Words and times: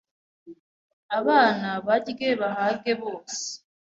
abana 1.19 1.69
barye 1.87 2.29
bahage 2.41 2.93
bose 3.01 3.43